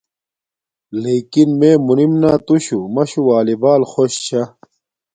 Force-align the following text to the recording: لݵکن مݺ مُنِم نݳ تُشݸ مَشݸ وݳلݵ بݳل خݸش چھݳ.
لݵکن 1.01 1.49
مݺ 1.59 1.71
مُنِم 1.85 2.11
نݳ 2.21 2.31
تُشݸ 2.45 2.77
مَشݸ 2.93 3.19
وݳلݵ 3.27 3.55
بݳل 3.61 3.81
خݸش 3.91 4.13
چھݳ. 4.25 4.41